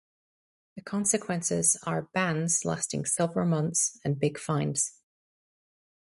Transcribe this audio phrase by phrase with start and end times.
[0.75, 4.93] The consequences are bans lasting several months and big fines.